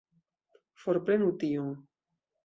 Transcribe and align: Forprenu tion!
Forprenu 0.83 1.27
tion! 1.43 1.69